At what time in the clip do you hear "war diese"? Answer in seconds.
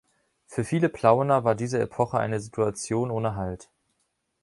1.43-1.77